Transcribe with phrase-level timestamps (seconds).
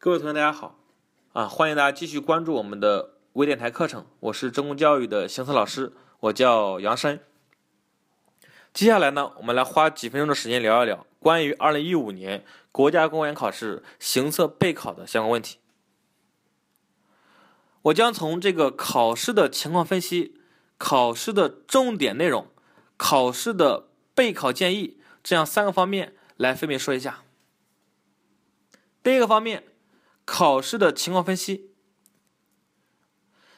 [0.00, 0.78] 各位同学，大家好！
[1.32, 4.06] 啊，欢迎大家继续关注我们的微电台课程。
[4.20, 7.18] 我是中公教育的行测老师，我叫杨申。
[8.72, 15.58] 接下来呢，我们来花几分钟的时间聊一聊关于二零一五年国家公务员考试行测备考的相关问题。
[17.82, 20.40] 我将从这个考试的情况分析、
[20.76, 22.46] 考试的重点内容、
[22.96, 27.24] 考试的备考建议这样三个方面来分别说一下。
[29.02, 29.64] 第一个方面，
[30.30, 31.70] 考试的情况分析。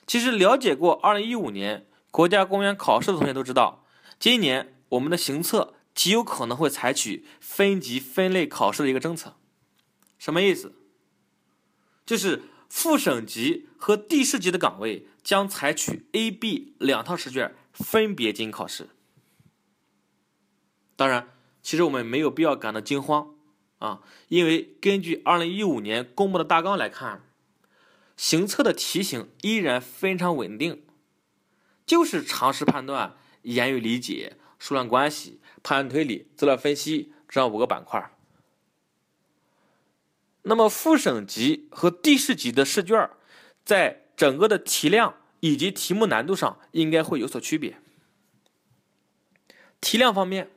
[0.07, 3.85] 其实了解过二零一五年国家公务员考试的同学都知道，
[4.21, 9.37] 今年我们的行测极有可能会采取分级分类考试的一个政策。
[10.17, 10.77] 什么意思？
[12.07, 18.91] 就是副省级和地市级的岗位将采取 A、B 两套试卷分别进行考试。
[20.95, 21.30] 当然，
[21.63, 23.35] 其实我们没有必要感到惊慌。
[23.80, 27.25] 啊，因为根据二零一五年公布的大纲来看，
[28.15, 30.85] 行测的题型依然非常稳定，
[31.87, 38.13] 就是常识判断、言语理解、数量关系、判断推理、资料分析这样五个板块。
[40.43, 43.09] 那么副省级和地市级的试卷，
[43.65, 47.79] 在整个的题量以及题目难度上应该会有所区别。
[49.80, 50.51] 题量方面，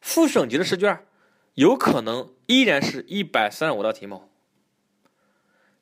[0.00, 1.06] 副省级的试卷。
[1.54, 4.30] 有可能依然是一百三十五道题目。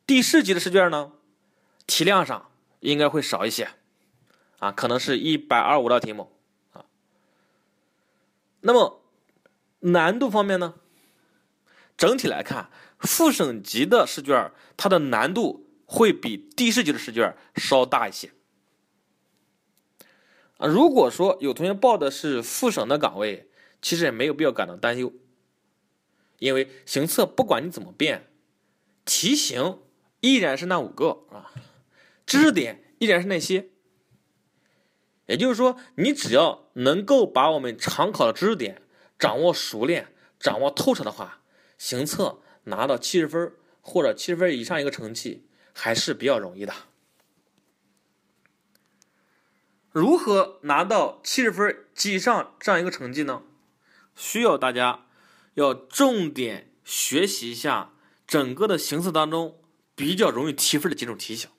[0.06, 1.12] 地市级的试卷呢，
[1.86, 3.68] 题量上应该会少一些，
[4.58, 6.32] 啊，可能是一百二十五道题目，
[6.72, 6.84] 啊。
[8.62, 9.02] 那么
[9.78, 10.74] 难度方面呢，
[11.96, 18.32] 整体来看，副省级的试卷它的难度会比地市级的试卷稍大一些。
[20.58, 23.48] 啊，如果说有同学报的是副省的岗位，
[23.80, 25.12] 其实也没有必要感到担忧。
[26.40, 28.30] 因为行测不管你怎么变，
[29.04, 29.78] 题型
[30.20, 31.52] 依然是那五个啊，
[32.26, 33.68] 知识点依然是那些。
[35.26, 38.82] 也就是说，你只要能够把我们常考的知识点
[39.18, 41.42] 掌握熟练、掌握透彻的话，
[41.78, 46.72] 行测拿到七十分或者七十分以上一个成绩还是比较容易的。
[49.90, 53.42] 如何拿到七十分及以上这样一个成绩呢？
[54.16, 55.06] 需要大家。
[55.54, 57.92] 要重点学习一下
[58.26, 59.60] 整个的行测当中
[59.94, 61.50] 比较容易提分的几种题型。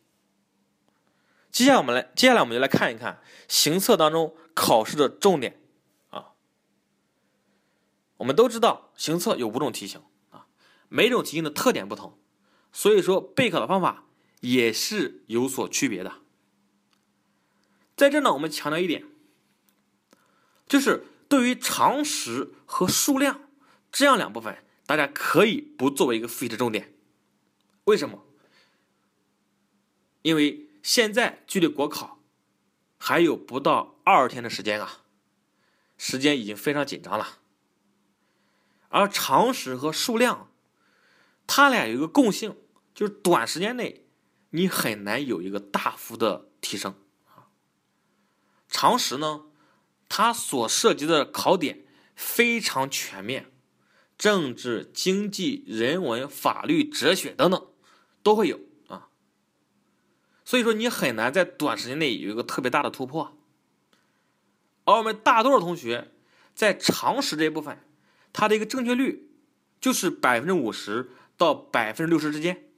[1.52, 5.62] 接下来我们来，接下来我们就来看一看行测当中考试的重点
[6.10, 6.30] 啊。
[8.18, 10.48] 我们都知道行测有五种题型啊，
[10.88, 12.18] 每种题型的特点不同，
[12.72, 14.06] 所以说备考的方法
[14.40, 16.14] 也是有所区别的。
[17.98, 19.06] 在这呢，我们强调一点，
[20.68, 23.42] 就是对于常识和数量。
[23.92, 26.94] 这样两部分，大家可以不作为一个复习的重点。
[27.86, 28.26] 为什么？
[30.22, 32.20] 因为现在距离国考
[32.98, 35.02] 还有不到二十天的时间啊，
[35.98, 37.40] 时间已经非常紧张了。
[38.90, 40.52] 而常识和数量，
[41.48, 42.56] 它俩有一个共性，
[42.94, 44.06] 就是短时间内
[44.52, 46.96] 你很难有一个大幅的提升。
[48.68, 49.46] 常识呢，
[50.08, 51.86] 它所涉及的考点
[52.16, 53.52] 非常全面。
[54.22, 57.68] 政治、经济、人文、法律、哲学等等
[58.22, 59.10] 都会有啊，
[60.46, 63.36] 所以说你很难在短时间内有一个特别大的突破。
[64.84, 66.12] 而我们大多数同学
[66.54, 67.80] 在常识这一部分，
[68.32, 69.32] 它的一个正确率
[69.80, 72.70] 就是百分之五十到百分之六十之间，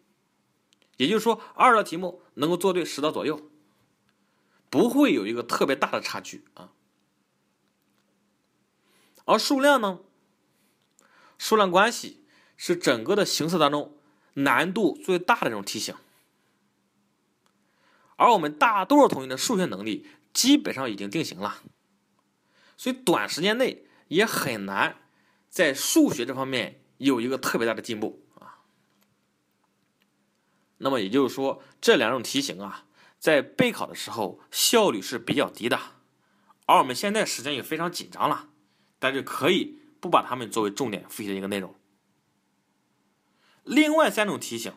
[0.96, 3.52] 也就是说二道题目能够做对十道左右，
[4.70, 6.72] 不会有一个特别大的差距啊。
[9.26, 10.00] 而数量呢？
[11.38, 13.98] 数量关系是整个的形式当中
[14.36, 15.96] 难度最大的这种题型，
[18.16, 21.62] 而我们大多数同学的数学能力基本上已经定型了，
[22.78, 25.02] 所以短时间内也很难
[25.50, 28.60] 在数学这方面有一个特别大的进步啊。
[30.78, 32.86] 那么也就是说，这两种题型啊，
[33.20, 35.80] 在备考的时候效率是比较低的，
[36.66, 38.50] 而我们现在时间也非常紧张了，
[38.98, 39.83] 但是可以。
[40.04, 41.74] 不把它们作为重点复习的一个内容。
[43.64, 44.74] 另外三种题型，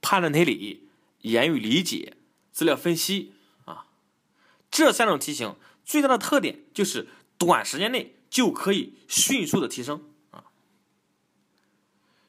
[0.00, 0.88] 判断推理、
[1.20, 2.16] 言语理解、
[2.50, 3.34] 资料分析
[3.66, 3.88] 啊，
[4.70, 7.06] 这三种题型最大的特点就是
[7.36, 10.46] 短时间内就可以迅速的提升啊。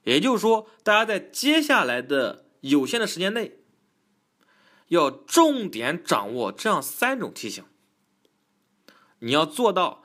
[0.03, 3.59] 也就是说，大家在接下来的有限的时间内，
[4.89, 7.63] 要重点掌握这样三种题型，
[9.19, 10.02] 你要做到。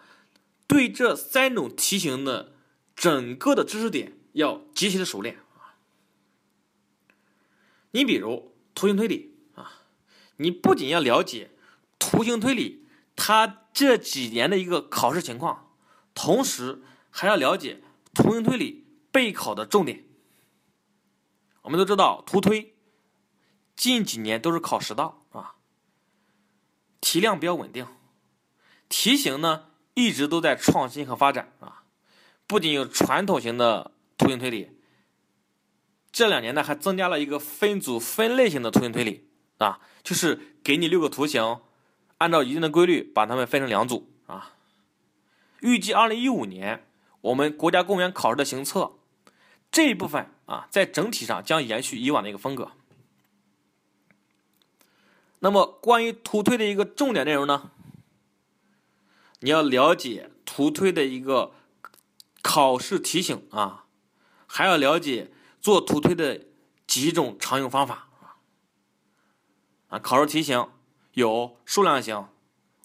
[0.69, 2.55] 对这三种题型的
[2.95, 5.81] 整个的知识点要极其的熟练啊！
[7.93, 9.83] 你比如图形推理啊，
[10.37, 11.51] 你不仅要了解
[11.99, 12.87] 图形推理
[13.17, 15.75] 它这几年的一个考试情况，
[16.15, 17.83] 同时还要了解
[18.13, 20.05] 图形推理备考的重点。
[21.63, 22.77] 我们都知道图推
[23.75, 25.57] 近几年都是考十道啊，
[27.01, 27.87] 题量比较稳定，
[28.89, 31.83] 题型呢一直都在创新和发展啊，
[32.47, 34.71] 不仅有传统型的图形推理。
[36.13, 39.29] 这两年呢，还增加了一个分组分类型的图形推理
[39.59, 41.59] 啊，就是给你六个图形，
[42.19, 44.55] 按照一定的规律把它们分成两组啊。
[45.63, 46.87] 预计二零一五年
[47.21, 48.93] 我们国家公务员考试的行测
[49.73, 52.71] 这一部分啊，在整体上将延续以往的一个风格。
[55.41, 57.73] 那么关于图推的一个重点内容呢，
[59.41, 61.53] 你要了解图推的一个
[62.43, 63.85] 考试题型啊，
[64.47, 65.33] 还要了解。
[65.61, 66.47] 做图推的
[66.87, 68.09] 几种常用方法
[69.89, 70.69] 啊，考试题型
[71.15, 72.29] 有数量型、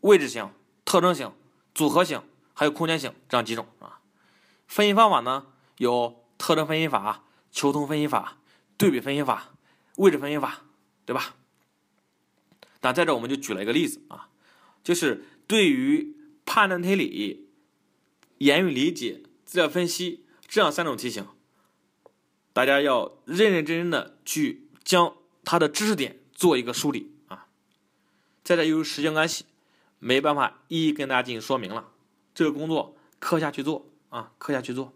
[0.02, 0.52] 位置型、
[0.84, 1.32] 特征型、
[1.76, 2.24] 组合型，
[2.56, 4.02] 还有空间型这样几种啊。
[4.68, 5.46] 分析方法呢
[5.78, 8.40] 有特征分析法、求同分析法、
[8.76, 9.54] 对比分析法、
[9.98, 10.64] 位置分析法，
[11.06, 11.36] 对吧？
[12.82, 14.30] 那在这我们就举了一个例子啊，
[14.84, 17.50] 就是对于判断推理、
[18.38, 21.28] 言语理解、资料分析这样三种题型。
[22.51, 27.48] 大家要认认真真的去将它的知识点做一个梳理啊，
[28.44, 29.45] 在这由于时间关系，
[29.98, 31.92] 没办法一一跟大家进行说明了。
[32.36, 34.94] 这个工作课下去做啊，课下去做。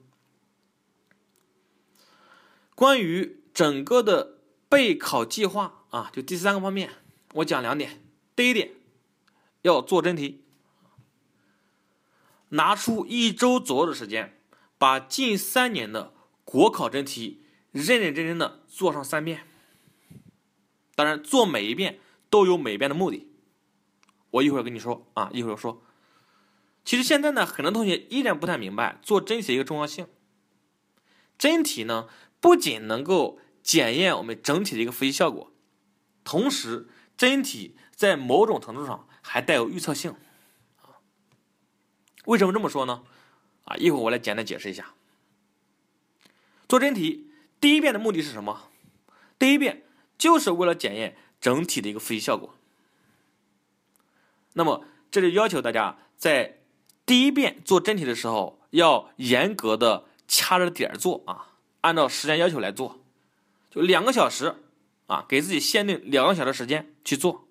[2.75, 4.37] 关于整个的
[4.69, 6.91] 备考计划啊，就第三个方面，
[7.33, 8.03] 我讲两点。
[8.35, 8.71] 第一点，
[9.63, 10.43] 要做真题，
[12.49, 14.39] 拿出一周左右的时间，
[14.77, 16.13] 把近三年的
[16.43, 17.43] 国考真题。
[17.73, 19.45] 认认真真的做上三遍，
[20.95, 23.27] 当然做每一遍都有每一遍的目的。
[24.31, 25.83] 我一会儿跟你说啊，一会儿说。
[26.83, 30.07] 其实现在呢，很多同学依然不太明白做真题的一个重要性。
[31.37, 32.07] 真题呢，
[32.39, 35.51] 不仅能够检验我们整体的一个复习效果，
[36.23, 40.15] 同时真题在某种程度上还带有预测性。
[42.27, 43.03] 为什么这么说呢？
[43.63, 44.93] 啊，一会儿我来简单解释一下。
[46.67, 47.31] 做真题。
[47.59, 48.69] 第一遍的目的是什么？
[49.39, 49.83] 第一遍
[50.17, 52.53] 就是为了检验整体的一个复习效果。
[54.53, 56.59] 那么这就要求大家在
[57.05, 62.99] 第一遍做真题的时候，要严格的掐着点儿做啊，按照时间要求来做，
[63.71, 64.55] 就两个小时
[65.07, 67.47] 啊，给自己限定两个小时时间去做，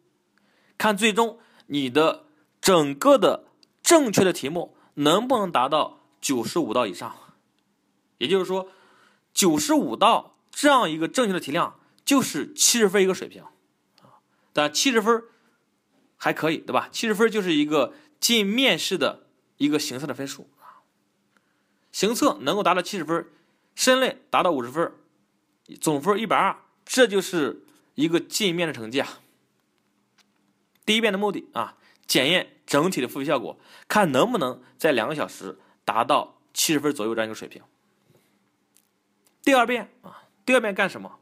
[0.77, 2.27] 看最终你的
[2.61, 3.46] 整个的
[3.87, 7.15] 正确的题目能不能达到九十五道以上，
[8.19, 8.69] 也就是说。
[9.33, 13.53] 九十五道这样一个正确的题量，就是七十分一个水平啊。
[14.55, 15.25] 但七十分
[16.17, 16.89] 还可以，对吧？
[16.91, 19.27] 七十分就是一个进面试的
[19.59, 20.81] 一个行测的分数啊。
[21.93, 23.29] 行测能够达到七十分，
[23.75, 24.91] 申论达到五十分，
[25.79, 26.57] 总分一百二，
[26.87, 27.63] 这就是
[27.95, 29.21] 一个进面的成绩啊。
[30.87, 31.77] 第一遍的目的啊，
[32.07, 33.59] 检验整体的复习效果，
[33.89, 37.63] 看能不能在两个小时达到七十分左右这样一个水平。
[39.43, 41.19] 第二遍啊，第二遍干什么？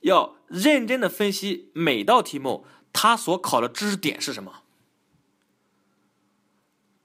[0.00, 4.62] 要认真的分析每道题目，它所考的知识点是什么？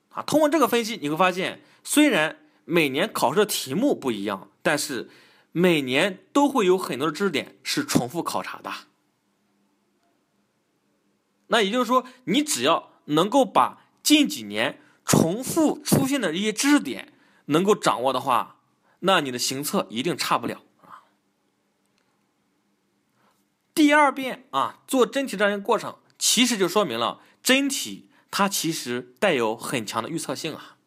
[0.09, 5.09] 啊，通过这个分析，你会发现，虽然每年考试的题目不一样，但是
[5.51, 8.71] 每年都会有很多的知识点是重复考察的。
[11.53, 17.13] 那也就是说，你只要能够把近几年重复出现的一些知识点
[17.45, 18.57] 能够掌握的话。
[19.01, 21.03] 那你的行测一定差不了啊。
[23.75, 30.77] 第二遍啊，做真题这样一个过程，其实就说明了真题它其实带有很强的预测性啊。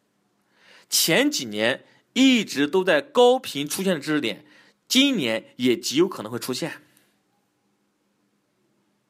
[0.89, 4.45] 前几年一直都在高频出现的知识点，
[4.89, 6.81] 今年也极有可能会出现。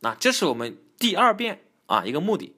[0.01, 2.55] 那这是我们第二遍啊一个目的，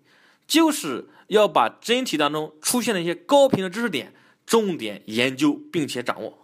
[0.48, 4.14] 就是要把真题当中出现的一些高频的知识点。
[4.46, 6.44] 重点研究并且掌握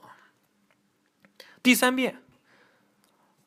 [1.64, 2.22] 第三遍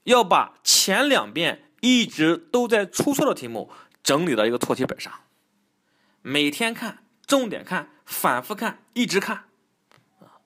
[0.02, 3.71] 要把前两遍一直都在出错的题目
[4.02, 5.12] 整理到一个错题本上，
[6.23, 9.45] 每天看，重点看，反复看，一直看
[10.19, 10.43] 啊！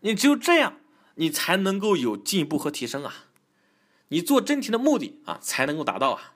[0.00, 0.80] 你只有这样，
[1.14, 3.26] 你才能够有进步和提升啊！
[4.08, 6.33] 你做真题的目的啊，才能够达到啊！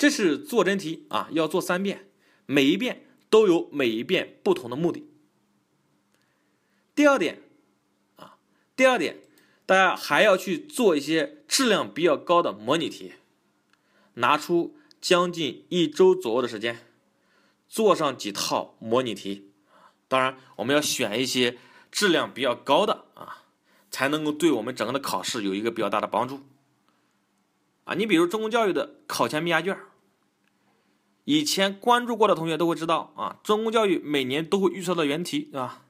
[0.00, 2.08] 这是做真题啊，要做三遍，
[2.46, 5.06] 每一遍都有每一遍不同的目的。
[6.94, 7.42] 第二点，
[8.16, 8.38] 啊，
[8.74, 9.18] 第二点，
[9.66, 13.12] 大家还要去做一些质量比较高的模拟题，
[14.14, 16.78] 拿出将近一周左右的时间，
[17.68, 19.50] 做上几套模拟题。
[20.08, 21.58] 当然，我们要选一些
[21.92, 23.44] 质量比较高的啊，
[23.90, 26.40] 才能够对我们整个的考试有一个比较大的帮助。
[27.84, 29.78] 啊，你比如中公教育的考前密押卷，
[31.30, 35.84] 以前关注过的同学都会知道啊，中公教育每年都会预测到原题，对吧？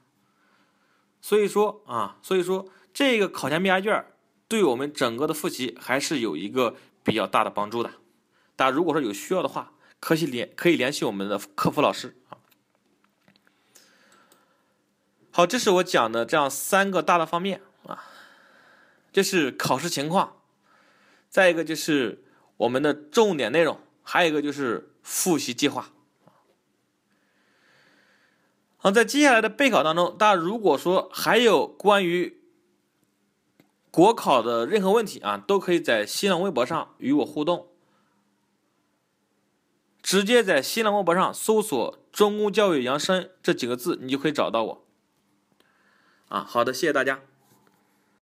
[1.19, 4.05] 所以说啊，所以说这个考前密押卷
[4.47, 7.89] 对我们整个的复习还是有一个比较大的帮助的。
[8.55, 12.37] 大家如果说有需要的话，可以联可以联系我们的客服老师啊。
[15.31, 18.03] 好，这是我讲的这样三个大的方面啊，
[19.11, 20.37] 这是考试情况，
[21.29, 22.23] 再一个就是
[22.57, 25.91] 我们的重点内容，还有一个就是复习计划。
[28.77, 32.41] 好，在接下来的备考当中，大家如果说还有关于
[33.91, 37.67] 国考的任何问题啊，都可以在新浪微博上与我互动，
[40.01, 44.85] 直接在新浪微博上搜索“中公教育杨生”这几个字，你就可以找到我。
[46.29, 47.21] 啊，好的，谢谢大家。